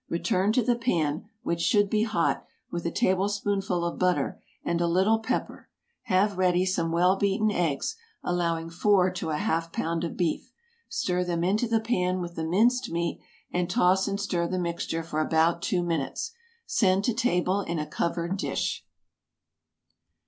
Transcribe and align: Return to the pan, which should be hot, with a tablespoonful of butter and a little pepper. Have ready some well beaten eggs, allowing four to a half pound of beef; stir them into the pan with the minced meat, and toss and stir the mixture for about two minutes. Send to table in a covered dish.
Return 0.09 0.51
to 0.53 0.63
the 0.63 0.75
pan, 0.75 1.29
which 1.43 1.61
should 1.61 1.87
be 1.87 2.01
hot, 2.01 2.43
with 2.71 2.87
a 2.87 2.91
tablespoonful 2.91 3.85
of 3.85 3.99
butter 3.99 4.41
and 4.65 4.81
a 4.81 4.87
little 4.87 5.19
pepper. 5.19 5.69
Have 6.05 6.39
ready 6.39 6.65
some 6.65 6.91
well 6.91 7.17
beaten 7.17 7.51
eggs, 7.51 7.97
allowing 8.23 8.71
four 8.71 9.11
to 9.11 9.29
a 9.29 9.37
half 9.37 9.71
pound 9.71 10.03
of 10.03 10.17
beef; 10.17 10.51
stir 10.89 11.23
them 11.23 11.43
into 11.43 11.67
the 11.67 11.79
pan 11.79 12.19
with 12.19 12.33
the 12.33 12.43
minced 12.43 12.89
meat, 12.89 13.21
and 13.53 13.69
toss 13.69 14.07
and 14.07 14.19
stir 14.19 14.47
the 14.47 14.57
mixture 14.57 15.03
for 15.03 15.19
about 15.21 15.61
two 15.61 15.83
minutes. 15.83 16.31
Send 16.65 17.03
to 17.03 17.13
table 17.13 17.61
in 17.61 17.77
a 17.77 17.85
covered 17.85 18.37
dish. 18.37 18.83